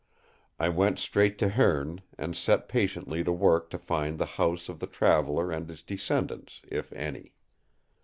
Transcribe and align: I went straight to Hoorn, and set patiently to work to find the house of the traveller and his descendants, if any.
I 0.59 0.67
went 0.69 0.97
straight 0.97 1.37
to 1.37 1.49
Hoorn, 1.49 2.01
and 2.17 2.35
set 2.35 2.67
patiently 2.67 3.23
to 3.23 3.31
work 3.31 3.69
to 3.69 3.77
find 3.77 4.17
the 4.17 4.25
house 4.25 4.67
of 4.67 4.79
the 4.79 4.87
traveller 4.87 5.51
and 5.51 5.69
his 5.69 5.83
descendants, 5.83 6.63
if 6.71 6.91
any. 6.93 7.35